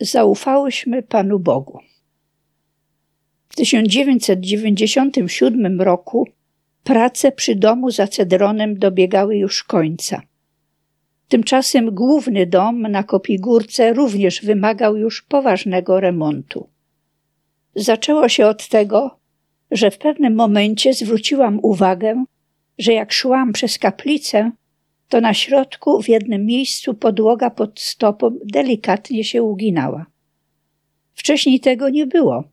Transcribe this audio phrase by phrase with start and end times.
[0.00, 1.78] Zaufałyśmy Panu Bogu.
[3.48, 6.28] W 1997 roku
[6.84, 10.22] prace przy domu za Cedronem dobiegały już końca.
[11.28, 16.68] Tymczasem główny dom na Kopigórce również wymagał już poważnego remontu.
[17.74, 19.18] Zaczęło się od tego,
[19.70, 22.24] że w pewnym momencie zwróciłam uwagę,
[22.78, 24.50] że jak szłam przez kaplicę,
[25.08, 30.06] to na środku w jednym miejscu podłoga pod stopą delikatnie się uginała.
[31.14, 32.44] Wcześniej tego nie było,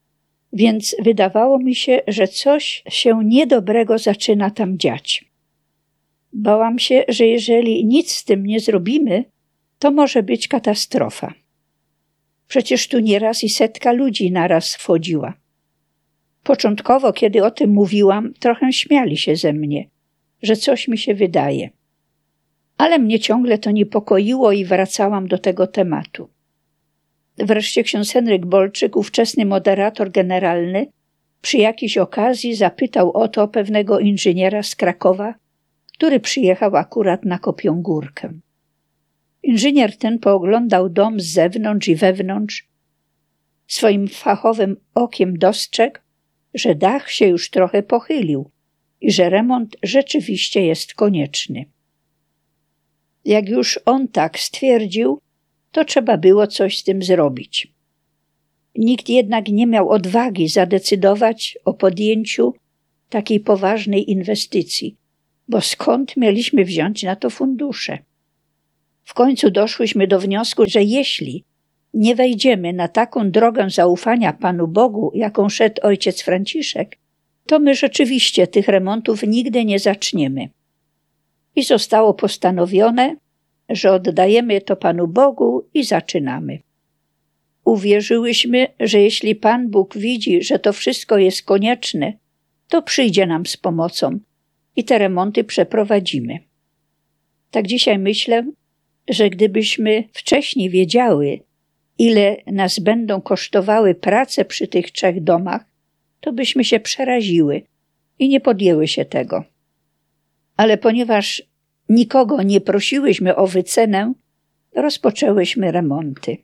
[0.52, 5.24] więc wydawało mi się, że coś się niedobrego zaczyna tam dziać.
[6.32, 9.24] Bałam się, że jeżeli nic z tym nie zrobimy,
[9.78, 11.34] to może być katastrofa.
[12.48, 15.34] Przecież tu nieraz i setka ludzi naraz wchodziła.
[16.42, 19.88] Początkowo, kiedy o tym mówiłam, trochę śmiali się ze mnie,
[20.42, 21.70] że coś mi się wydaje.
[22.76, 26.28] Ale mnie ciągle to niepokoiło i wracałam do tego tematu.
[27.38, 30.86] Wreszcie ksiądz Henryk Bolczyk, ówczesny moderator generalny,
[31.40, 35.34] przy jakiejś okazji zapytał o to pewnego inżyniera z Krakowa,
[35.92, 38.32] który przyjechał akurat na Kopią Górkę.
[39.42, 42.68] Inżynier ten pooglądał dom z zewnątrz i wewnątrz.
[43.66, 45.98] Swoim fachowym okiem dostrzegł,
[46.54, 48.50] że dach się już trochę pochylił
[49.00, 51.64] i że remont rzeczywiście jest konieczny.
[53.24, 55.20] Jak już on tak stwierdził,
[55.72, 57.68] to trzeba było coś z tym zrobić.
[58.76, 62.54] Nikt jednak nie miał odwagi zadecydować o podjęciu
[63.08, 64.96] takiej poważnej inwestycji,
[65.48, 67.98] bo skąd mieliśmy wziąć na to fundusze?
[69.04, 71.44] W końcu doszłyśmy do wniosku, że jeśli
[71.94, 76.96] nie wejdziemy na taką drogę zaufania Panu Bogu, jaką szedł ojciec Franciszek,
[77.46, 80.48] to my rzeczywiście tych remontów nigdy nie zaczniemy.
[81.56, 83.16] I zostało postanowione,
[83.68, 86.58] że oddajemy to Panu Bogu i zaczynamy.
[87.64, 92.12] Uwierzyłyśmy, że jeśli Pan Bóg widzi, że to wszystko jest konieczne,
[92.68, 94.18] to przyjdzie nam z pomocą
[94.76, 96.38] i te remonty przeprowadzimy.
[97.50, 98.46] Tak dzisiaj myślę,
[99.08, 101.40] że gdybyśmy wcześniej wiedziały,
[101.98, 105.64] ile nas będą kosztowały prace przy tych trzech domach,
[106.20, 107.62] to byśmy się przeraziły
[108.18, 109.44] i nie podjęły się tego.
[110.56, 111.42] Ale ponieważ
[111.88, 114.14] nikogo nie prosiłyśmy o wycenę,
[114.74, 116.36] rozpoczęłyśmy remonty.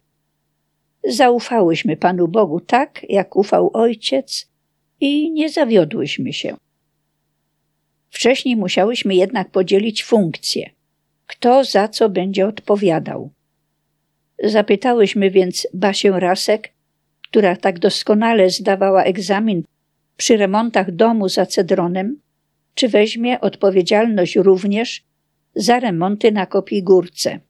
[1.04, 4.50] Zaufałyśmy Panu Bogu tak, jak ufał Ojciec
[5.00, 6.56] i nie zawiodłyśmy się.
[8.10, 10.70] Wcześniej musiałyśmy jednak podzielić funkcje.
[11.26, 13.30] Kto za co będzie odpowiadał.
[14.44, 16.72] Zapytałyśmy więc Basię Rasek,
[17.28, 19.62] która tak doskonale zdawała egzamin
[20.16, 22.20] przy remontach domu za Cedronem,
[22.74, 25.04] czy weźmie odpowiedzialność również
[25.54, 27.40] za remonty na Kopii Górce.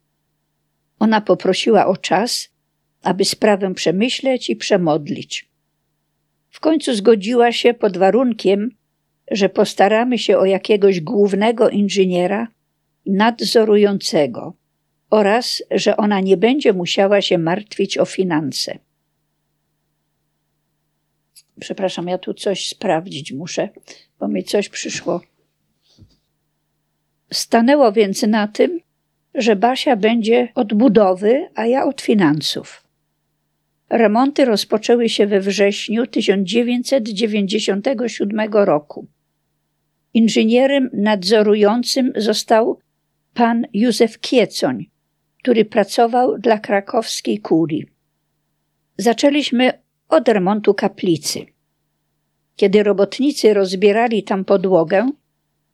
[0.99, 2.49] Ona poprosiła o czas,
[3.03, 5.49] aby sprawę przemyśleć i przemodlić.
[6.51, 8.71] W końcu zgodziła się pod warunkiem,
[9.31, 12.49] że postaramy się o jakiegoś głównego inżyniera
[13.07, 14.55] nadzorującego
[15.11, 18.79] oraz że ona nie będzie musiała się martwić o finanse.
[21.61, 23.69] Przepraszam, ja tu coś sprawdzić muszę,
[24.21, 25.21] bo mi coś przyszło.
[27.33, 28.81] Stanęło więc na tym,
[29.35, 32.85] że Basia będzie od budowy, a ja od finansów.
[33.91, 39.07] Remonty rozpoczęły się we wrześniu 1997 roku.
[40.15, 42.79] Inżynierem nadzorującym został
[43.35, 44.87] pan Józef Kiecoń,
[45.39, 47.87] który pracował dla krakowskiej kurii.
[48.99, 49.73] Zaczęliśmy
[50.09, 51.47] od remontu kaplicy.
[52.61, 55.11] Kiedy robotnicy rozbierali tam podłogę,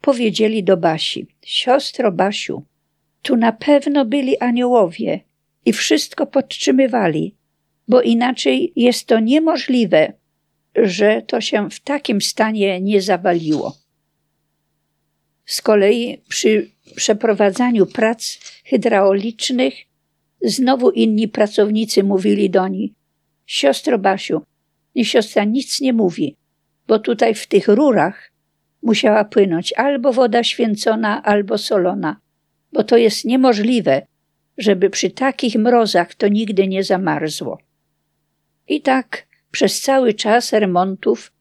[0.01, 2.63] powiedzieli do Basi: Siostro Basiu,
[3.23, 5.21] tu na pewno byli aniołowie
[5.65, 7.35] i wszystko podtrzymywali,
[7.89, 10.13] bo inaczej jest to niemożliwe,
[10.77, 13.77] że to się w takim stanie nie zawaliło.
[15.47, 19.75] Z kolei przy przeprowadzaniu prac hydraulicznych
[20.43, 22.95] znowu inni pracownicy mówili do niej:
[23.47, 24.43] Siostro Basiu,
[25.03, 26.37] siostra nic nie mówi,
[26.87, 28.33] bo tutaj w tych rurach
[28.83, 32.17] musiała płynąć albo woda święcona, albo solona,
[32.73, 34.07] bo to jest niemożliwe,
[34.59, 37.59] żeby przy takich mrozach to nigdy nie zamarzło.
[38.69, 41.33] I tak przez cały czas remontów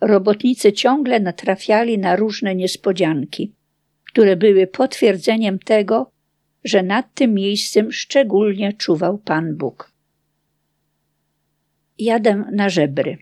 [0.00, 3.52] robotnicy ciągle natrafiali na różne niespodzianki,
[4.04, 6.10] które były potwierdzeniem tego,
[6.64, 9.92] że nad tym miejscem szczególnie czuwał Pan Bóg.
[11.98, 13.18] Jadę na żebry.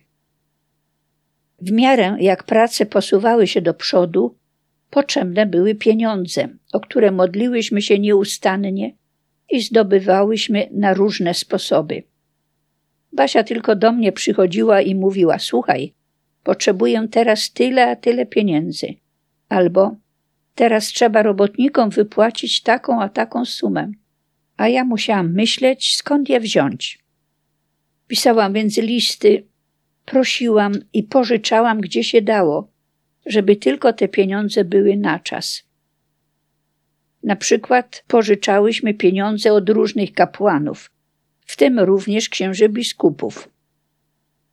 [1.61, 4.35] W miarę jak prace posuwały się do przodu,
[4.91, 8.93] potrzebne były pieniądze, o które modliłyśmy się nieustannie
[9.51, 12.03] i zdobywałyśmy na różne sposoby.
[13.13, 15.95] Basia tylko do mnie przychodziła i mówiła: Słuchaj,
[16.45, 18.95] potrzebuję teraz tyle a tyle pieniędzy.
[19.49, 19.97] Albo
[20.55, 23.93] teraz trzeba robotnikom wypłacić taką a taką sumę.
[24.57, 26.99] A ja musiałam myśleć, skąd je wziąć.
[28.07, 29.50] Pisałam więc listy,
[30.11, 32.69] prosiłam i pożyczałam, gdzie się dało,
[33.27, 35.63] żeby tylko te pieniądze były na czas.
[37.23, 40.91] Na przykład pożyczałyśmy pieniądze od różnych kapłanów,
[41.47, 43.49] w tym również księży biskupów.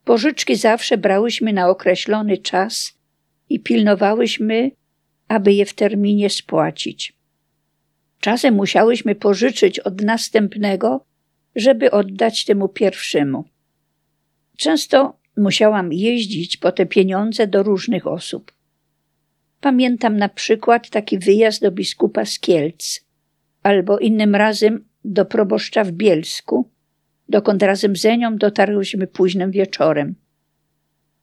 [0.06, 2.98] Pożyczki zawsze brałyśmy na określony czas
[3.50, 4.72] i pilnowałyśmy,
[5.28, 7.14] aby je w terminie spłacić.
[8.20, 11.06] Czasem musiałyśmy pożyczyć od następnego,
[11.56, 13.44] żeby oddać temu pierwszemu.
[14.58, 18.52] Często musiałam jeździć po te pieniądze do różnych osób.
[19.62, 23.00] Pamiętam na przykład taki wyjazd do biskupa z Kielc,
[23.64, 26.70] albo innym razem do proboszcza w Bielsku,
[27.30, 30.16] dokąd razem z nią dotarłyśmy późnym wieczorem.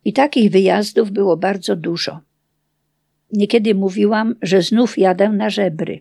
[0.05, 2.20] I takich wyjazdów było bardzo dużo.
[3.32, 6.00] Niekiedy mówiłam, że znów jadę na żebry.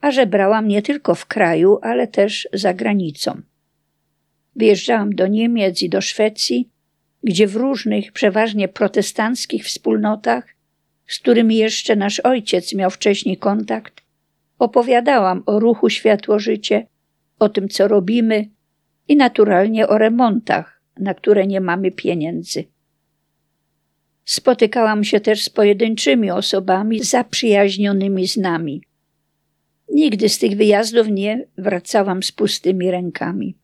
[0.00, 3.40] A żebrałam nie tylko w kraju, ale też za granicą.
[4.56, 6.68] Wyjeżdżałam do Niemiec i do Szwecji,
[7.24, 10.44] gdzie w różnych, przeważnie protestanckich wspólnotach,
[11.06, 14.00] z którymi jeszcze nasz ojciec miał wcześniej kontakt,
[14.58, 16.86] opowiadałam o ruchu Światło-Życie,
[17.38, 18.48] o tym, co robimy
[19.08, 22.64] i naturalnie o remontach, na które nie mamy pieniędzy.
[24.24, 28.82] Spotykałam się też z pojedynczymi osobami zaprzyjaźnionymi z nami.
[29.92, 33.54] Nigdy z tych wyjazdów nie wracałam z pustymi rękami.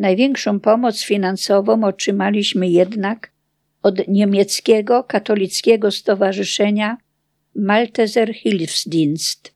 [0.00, 3.30] Największą pomoc finansową otrzymaliśmy jednak
[3.82, 6.96] od niemieckiego katolickiego stowarzyszenia
[7.54, 9.54] Malteser Hilfsdienst,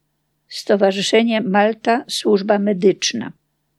[0.48, 3.32] Stowarzyszenie Malta Służba Medyczna,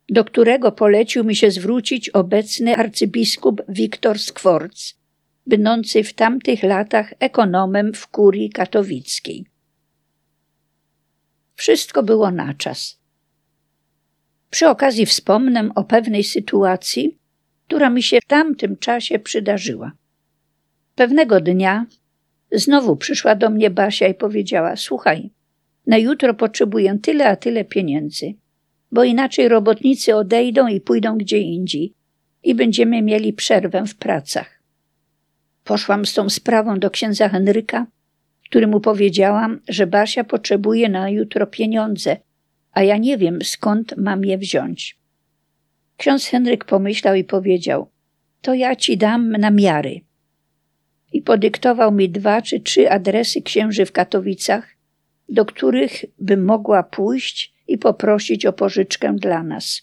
[0.10, 4.94] do którego polecił mi się zwrócić obecny arcybiskup Wiktor Skworc,
[5.48, 9.46] będący w tamtych latach ekonomem w kurii katowickiej.
[11.56, 13.05] Wszystko było na czas.
[14.56, 17.18] Przy okazji wspomnę o pewnej sytuacji,
[17.68, 19.92] która mi się w tamtym czasie przydarzyła.
[20.96, 21.86] Pewnego dnia
[22.52, 25.30] znowu przyszła do mnie Basia i powiedziała: Słuchaj,
[25.88, 28.34] na jutro potrzebuję tyle a tyle pieniędzy,
[28.92, 31.94] bo inaczej robotnicy odejdą i pójdą gdzie indziej
[32.44, 34.62] i będziemy mieli przerwę w pracach.
[35.64, 37.88] Poszłam z tą sprawą do księdza Henryka,
[38.50, 42.18] któremu powiedziałam, że Basia potrzebuje na jutro pieniądze,
[42.76, 45.00] a ja nie wiem skąd mam je wziąć.
[45.98, 47.90] Ksiądz Henryk pomyślał i powiedział:
[48.42, 50.02] To ja ci dam na miary.
[51.14, 54.76] I podyktował mi dwa czy trzy adresy księży w Katowicach,
[55.30, 59.82] do których bym mogła pójść i poprosić o pożyczkę dla nas.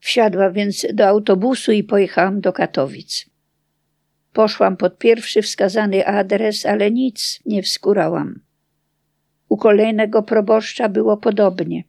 [0.00, 3.30] Wsiadła więc do autobusu i pojechałam do Katowic.
[4.32, 8.43] Poszłam pod pierwszy wskazany adres, ale nic nie wskurałam.
[9.48, 11.84] U kolejnego proboszcza było podobnie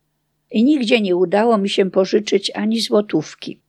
[0.51, 3.61] i nigdzie nie udało mi się pożyczyć ani złotówki,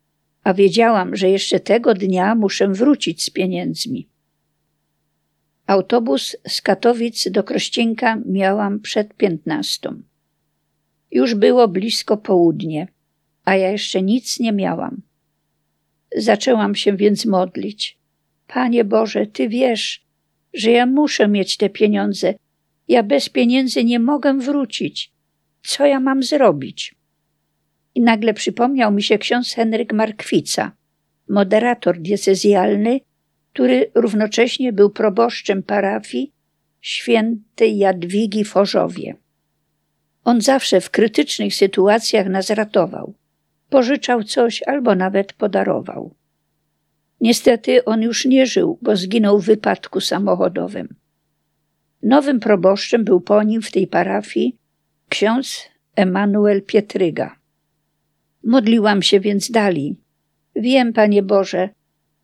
[0.44, 4.08] a wiedziałam, że jeszcze tego dnia muszę wrócić z pieniędzmi.
[5.66, 10.02] Autobus z Katowic do Krościnka miałam przed piętnastą.
[11.10, 12.88] Już było blisko południe,
[13.44, 15.02] a ja jeszcze nic nie miałam.
[16.16, 17.99] Zaczęłam się więc modlić.
[18.46, 20.06] Panie Boże, Ty wiesz,
[20.54, 22.34] że ja muszę mieć te pieniądze.
[22.88, 25.12] Ja bez pieniędzy nie mogę wrócić.
[25.62, 26.95] Co ja mam zrobić?
[27.95, 30.73] I nagle przypomniał mi się ksiądz Henryk Markwica,
[31.28, 33.00] moderator diecezjalny,
[33.52, 36.33] który równocześnie był proboszczem parafii
[36.81, 39.14] świętej Jadwigi w Chorzowie.
[40.25, 43.14] On zawsze w krytycznych sytuacjach nas ratował.
[43.71, 46.14] Pożyczał coś albo nawet podarował.
[47.21, 50.95] Niestety on już nie żył, bo zginął w wypadku samochodowym.
[52.06, 54.56] Nowym proboszczem był po nim w tej parafii
[55.08, 57.36] ksiądz Emanuel Pietryga.
[58.44, 59.96] Modliłam się więc dalej.
[60.56, 61.68] Wiem, Panie Boże,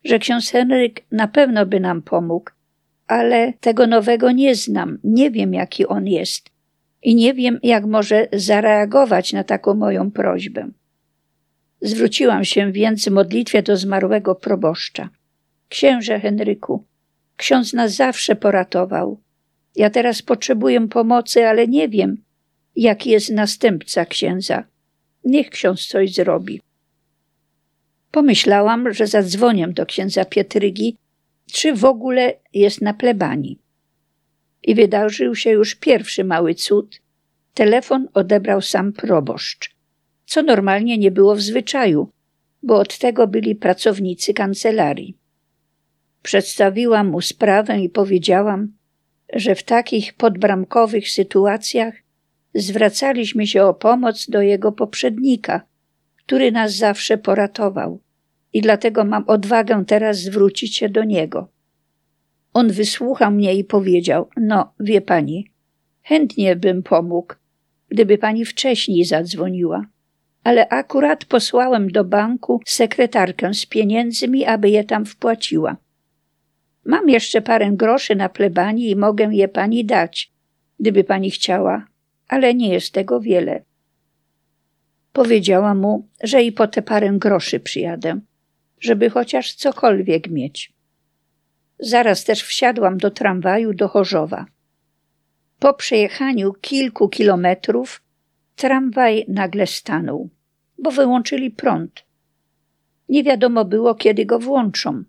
[0.03, 2.51] że ksiądz Henryk na pewno by nam pomógł,
[3.07, 6.49] ale tego nowego nie znam, nie wiem, jaki on jest
[7.01, 10.69] i nie wiem, jak może zareagować na taką moją prośbę.
[11.81, 15.09] Zwróciłam się więc w modlitwie do zmarłego proboszcza.
[15.69, 16.83] Księże Henryku,
[17.37, 19.23] ksiądz nas zawsze poratował.
[19.75, 22.17] Ja teraz potrzebuję pomocy, ale nie wiem,
[22.75, 24.63] jaki jest następca księdza.
[25.23, 26.61] Niech ksiądz coś zrobi.
[28.11, 30.97] Pomyślałam, że zadzwonię do księdza Pietrygi,
[31.51, 33.59] czy w ogóle jest na plebanii.
[34.63, 37.01] I wydarzył się już pierwszy mały cud.
[37.53, 39.73] Telefon odebrał sam proboszcz
[40.25, 42.09] co normalnie nie było w zwyczaju,
[42.63, 45.17] bo od tego byli pracownicy kancelarii.
[46.21, 48.73] Przedstawiłam mu sprawę i powiedziałam,
[49.35, 51.93] że w takich podbramkowych sytuacjach
[52.55, 55.61] zwracaliśmy się o pomoc do jego poprzednika,
[56.25, 57.99] który nas zawsze poratował,
[58.53, 61.47] i dlatego mam odwagę teraz zwrócić się do niego.
[62.53, 65.51] On wysłuchał mnie i powiedział: No, wie pani,
[66.01, 67.33] chętnie bym pomógł,
[67.89, 69.85] gdyby pani wcześniej zadzwoniła,
[70.43, 75.77] ale akurat posłałem do banku sekretarkę z pieniędzmi, aby je tam wpłaciła.
[76.85, 80.31] Mam jeszcze parę groszy na plebanii i mogę je pani dać,
[80.79, 81.85] gdyby pani chciała,
[82.27, 83.63] ale nie jest tego wiele.
[85.13, 88.19] Powiedziała mu, że i po te parę groszy przyjadę,
[88.79, 90.73] żeby chociaż cokolwiek mieć.
[91.79, 94.45] Zaraz też wsiadłam do tramwaju do Chorzowa.
[95.59, 98.01] Po przejechaniu kilku kilometrów
[98.55, 100.29] tramwaj nagle stanął,
[100.77, 102.05] bo wyłączyli prąd.
[103.09, 105.03] Nie wiadomo było, kiedy go włączą.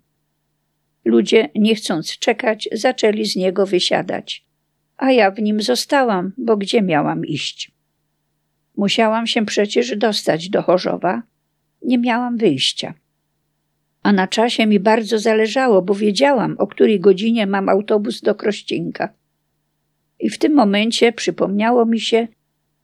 [1.05, 4.45] Ludzie, nie chcąc czekać, zaczęli z niego wysiadać,
[4.97, 7.71] a ja w nim zostałam, bo gdzie miałam iść?
[8.77, 11.23] Musiałam się przecież dostać do Chorzowa,
[11.83, 12.95] nie miałam wyjścia.
[14.03, 19.09] A na czasie mi bardzo zależało, bo wiedziałam, o której godzinie mam autobus do Krościnka.
[20.21, 22.29] I w tym momencie przypomniało mi się,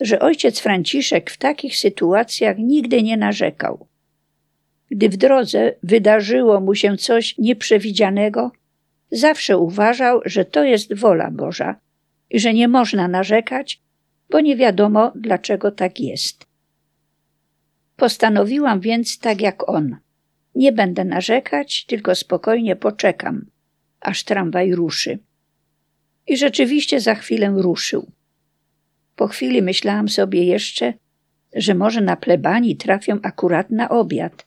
[0.00, 3.86] że ojciec Franciszek w takich sytuacjach nigdy nie narzekał.
[4.90, 8.52] Gdy w drodze wydarzyło mu się coś nieprzewidzianego,
[9.10, 11.76] zawsze uważał, że to jest wola Boża
[12.30, 13.80] i że nie można narzekać,
[14.30, 16.46] bo nie wiadomo, dlaczego tak jest.
[17.96, 19.96] Postanowiłam więc tak jak on.
[20.54, 23.46] Nie będę narzekać, tylko spokojnie poczekam,
[24.00, 25.18] aż tramwaj ruszy.
[26.26, 28.10] I rzeczywiście za chwilę ruszył.
[29.16, 30.92] Po chwili myślałam sobie jeszcze,
[31.54, 34.46] że może na plebanii trafią akurat na obiad,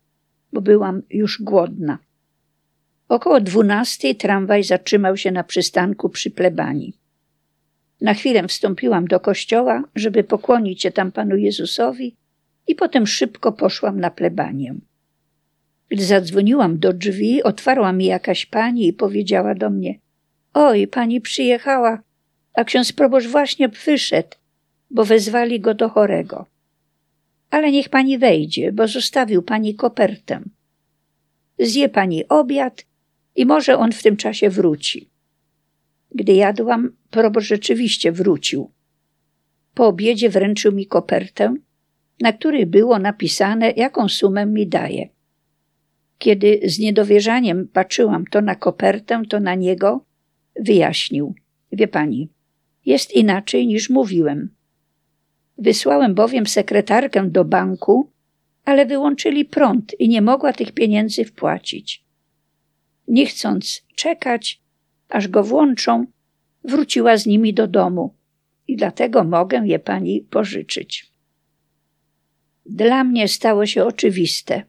[0.53, 1.97] bo byłam już głodna.
[3.09, 6.93] Około dwunastej tramwaj zatrzymał się na przystanku przy plebanii.
[8.01, 12.15] Na chwilę wstąpiłam do kościoła, żeby pokłonić się tam Panu Jezusowi
[12.67, 14.75] i potem szybko poszłam na plebanię.
[15.89, 19.99] Gdy zadzwoniłam do drzwi, otwarła mi jakaś pani i powiedziała do mnie:
[20.53, 22.01] Oj, pani przyjechała,
[22.53, 24.37] a ksiądz proboszcz właśnie wyszedł,
[24.91, 26.52] bo wezwali go do chorego.
[27.53, 30.41] Ale niech pani wejdzie, bo zostawił pani kopertę.
[31.59, 32.85] Zje pani obiad
[33.35, 35.09] i może on w tym czasie wróci.
[36.11, 38.71] Gdy jadłam, proboszcz rzeczywiście wrócił.
[39.73, 41.55] Po obiedzie wręczył mi kopertę,
[42.21, 45.09] na której było napisane, jaką sumę mi daje.
[46.17, 50.05] Kiedy z niedowierzaniem patrzyłam to na kopertę, to na niego,
[50.59, 51.35] wyjaśnił.
[51.71, 52.29] Wie pani,
[52.85, 54.52] jest inaczej niż mówiłem.
[55.57, 58.11] Wysłałem bowiem sekretarkę do banku,
[58.65, 62.03] ale wyłączyli prąd i nie mogła tych pieniędzy wpłacić.
[63.07, 64.61] Nie chcąc czekać,
[65.09, 66.05] aż go włączą,
[66.63, 68.13] wróciła z nimi do domu
[68.67, 71.11] i dlatego mogę je pani pożyczyć.
[72.65, 74.63] Dla mnie stało się oczywiste,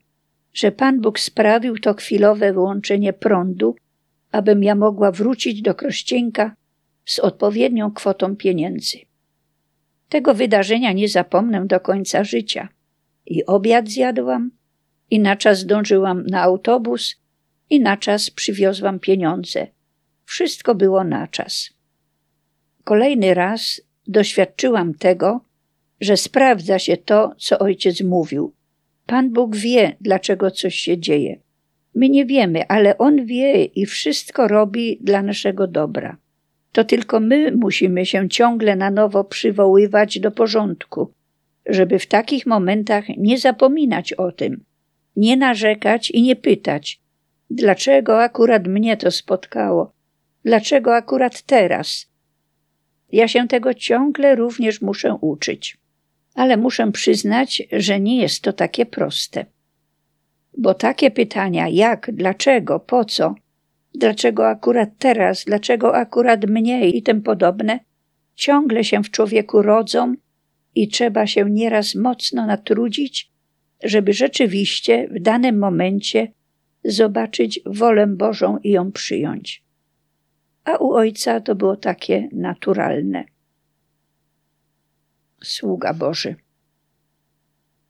[0.53, 3.76] że Pan Bóg sprawił to chwilowe wyłączenie prądu,
[4.33, 6.57] abym ja mogła wrócić do Krościenka
[7.05, 8.99] z odpowiednią kwotą pieniędzy.
[10.14, 12.68] Tego wydarzenia nie zapomnę do końca życia.
[13.26, 14.50] I obiad zjadłam,
[15.11, 17.16] i na czas zdążyłam na autobus,
[17.71, 19.66] i na czas przywiozłam pieniądze.
[20.25, 21.71] Wszystko było na czas.
[22.85, 25.40] Kolejny raz doświadczyłam tego,
[26.00, 28.52] że sprawdza się to, co ojciec mówił.
[29.06, 31.40] Pan Bóg wie, dlaczego coś się dzieje.
[31.94, 36.16] My nie wiemy, ale On wie i wszystko robi dla naszego dobra.
[36.75, 41.12] To tylko my musimy się ciągle na nowo przywoływać do porządku,
[41.66, 44.64] żeby w takich momentach nie zapominać o tym,
[45.16, 47.00] nie narzekać i nie pytać,
[47.50, 49.93] dlaczego akurat mnie to spotkało,
[50.45, 52.07] dlaczego akurat teraz.
[53.12, 55.78] Ja się tego ciągle również muszę uczyć,
[56.35, 59.47] ale muszę przyznać, że nie jest to takie proste.
[60.59, 63.35] Bo takie pytania jak, dlaczego, po co,
[63.95, 67.81] dlaczego akurat teraz, dlaczego akurat mniej i tym podobne,
[68.35, 70.15] ciągle się w człowieku rodzą
[70.75, 73.31] i trzeba się nieraz mocno natrudzić,
[73.83, 76.33] żeby rzeczywiście w danym momencie
[76.85, 79.65] zobaczyć wolę Bożą i ją przyjąć.
[80.65, 83.25] A u ojca to było takie naturalne.
[85.45, 86.37] Sługa Boży.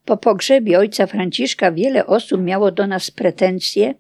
[0.05, 3.95] Po pogrzebie ojca Franciszka wiele osób miało do nas pretensje,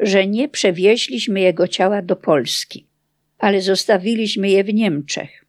[0.00, 2.86] że nie przewieźliśmy jego ciała do Polski,
[3.38, 5.44] ale zostawiliśmy je w Niemczech.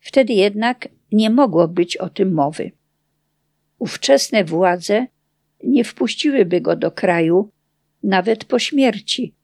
[0.00, 2.70] Wtedy jednak nie mogło być o tym mowy.
[3.78, 5.06] Ówczesne władze
[5.64, 7.50] nie wpuściłyby go do kraju
[8.02, 9.34] nawet po śmierci,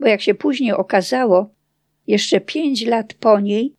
[0.00, 1.50] bo jak się później okazało,
[2.06, 3.74] jeszcze pięć lat po niej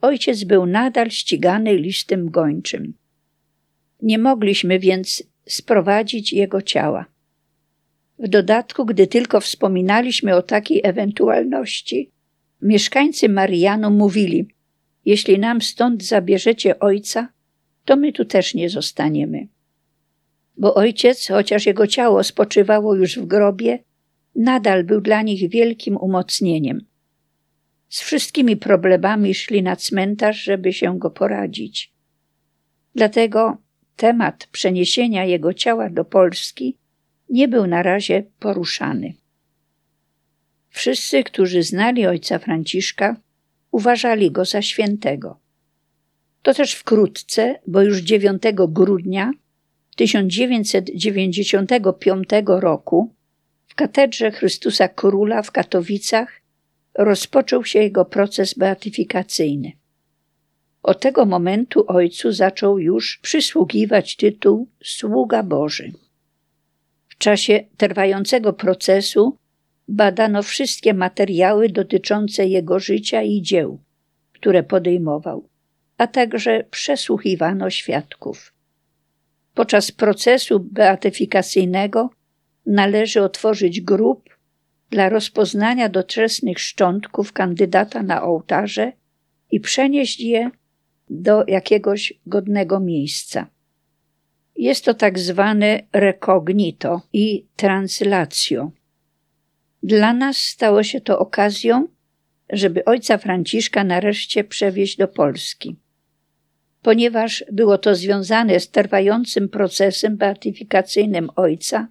[0.00, 2.94] ojciec był nadal ścigany listem gończym.
[4.02, 7.06] Nie mogliśmy więc sprowadzić jego ciała.
[8.18, 12.10] W dodatku, gdy tylko wspominaliśmy o takiej ewentualności,
[12.62, 14.48] mieszkańcy Marianu mówili:
[15.04, 17.28] Jeśli nam stąd zabierzecie ojca,
[17.84, 19.48] to my tu też nie zostaniemy.
[20.56, 23.78] Bo ojciec, chociaż jego ciało spoczywało już w grobie,
[24.34, 26.80] nadal był dla nich wielkim umocnieniem.
[27.88, 31.92] Z wszystkimi problemami szli na cmentarz, żeby się go poradzić.
[32.94, 33.56] Dlatego
[33.96, 36.76] temat przeniesienia jego ciała do Polski
[37.30, 39.14] nie był na razie poruszany.
[40.68, 43.16] Wszyscy, którzy znali ojca Franciszka,
[43.70, 45.40] uważali go za świętego.
[46.42, 49.32] To też wkrótce, bo już 9 grudnia
[49.96, 53.14] 1995 roku
[53.66, 56.40] w katedrze Chrystusa Króla w Katowicach
[56.94, 59.72] rozpoczął się jego proces beatyfikacyjny.
[60.82, 65.92] Od tego momentu ojcu zaczął już przysługiwać tytuł Sługa Boży.
[67.18, 69.36] W czasie trwającego procesu
[69.88, 73.78] badano wszystkie materiały dotyczące jego życia i dzieł,
[74.32, 75.48] które podejmował,
[75.96, 78.52] a także przesłuchiwano świadków.
[79.54, 82.10] Podczas procesu beatyfikacyjnego
[82.66, 84.28] należy otworzyć grób
[84.90, 88.92] dla rozpoznania doczesnych szczątków kandydata na ołtarze
[89.50, 90.50] i przenieść je
[91.10, 93.46] do jakiegoś godnego miejsca.
[94.58, 98.70] Jest to tak zwane recognito i translacjo.
[99.82, 101.88] Dla nas stało się to okazją,
[102.50, 105.76] żeby ojca Franciszka nareszcie przewieźć do Polski.
[106.82, 111.88] Ponieważ było to związane z trwającym procesem beatyfikacyjnym ojca,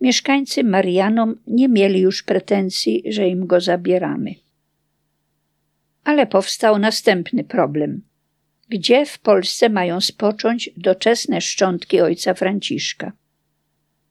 [0.00, 4.34] mieszkańcy Marianom nie mieli już pretensji, że im go zabieramy.
[6.04, 8.02] Ale powstał następny problem.
[8.74, 13.12] Gdzie w Polsce mają spocząć doczesne szczątki ojca Franciszka?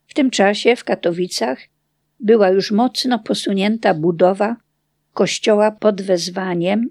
[0.08, 1.60] W tym czasie w Katowicach
[2.20, 4.56] była już mocno posunięta budowa
[5.14, 6.90] kościoła pod wezwaniem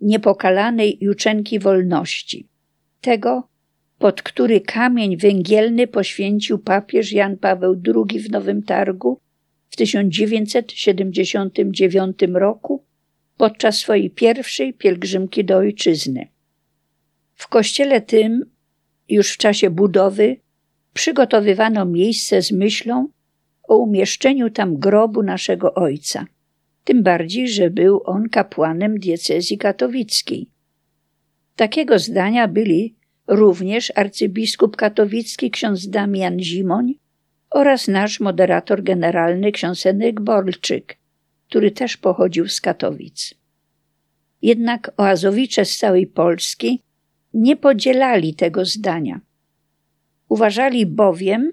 [0.00, 2.48] niepokalanej Juczenki Wolności,
[3.00, 3.48] tego,
[3.98, 9.20] pod który kamień węgielny poświęcił papież Jan Paweł II w Nowym Targu
[9.70, 12.84] w 1979 roku
[13.36, 16.31] podczas swojej pierwszej pielgrzymki do ojczyzny.
[17.42, 18.44] W kościele tym,
[19.08, 20.36] już w czasie budowy,
[20.92, 23.08] przygotowywano miejsce z myślą
[23.62, 26.26] o umieszczeniu tam grobu naszego ojca.
[26.84, 30.50] Tym bardziej, że był on kapłanem diecezji katowickiej.
[31.56, 32.94] Takiego zdania byli
[33.26, 36.94] również arcybiskup katowicki ksiądz Damian Zimoń
[37.50, 40.98] oraz nasz moderator generalny ksiądz Henryk Borczyk,
[41.48, 43.34] który też pochodził z Katowic.
[44.42, 46.82] Jednak oazowicze z całej Polski
[47.34, 49.20] nie podzielali tego zdania.
[50.28, 51.52] Uważali bowiem,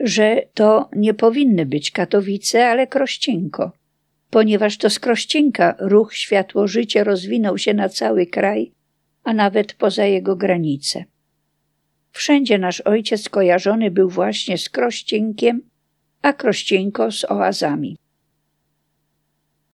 [0.00, 3.72] że to nie powinny być Katowice, ale Krościnko,
[4.30, 8.72] ponieważ to z Krościnka ruch Światło Życie rozwinął się na cały kraj,
[9.24, 11.04] a nawet poza jego granice.
[12.12, 15.62] Wszędzie nasz ojciec kojarzony był właśnie z Krościnkiem,
[16.22, 17.96] a Krościnko z oazami.